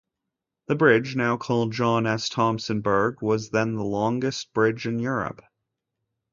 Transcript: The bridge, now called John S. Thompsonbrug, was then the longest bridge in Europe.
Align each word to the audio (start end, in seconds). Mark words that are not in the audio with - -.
The 0.65 0.73
bridge, 0.73 1.15
now 1.15 1.37
called 1.37 1.73
John 1.73 2.07
S. 2.07 2.27
Thompsonbrug, 2.27 3.21
was 3.21 3.51
then 3.51 3.75
the 3.75 3.83
longest 3.83 4.51
bridge 4.51 4.87
in 4.87 4.97
Europe. 4.97 5.43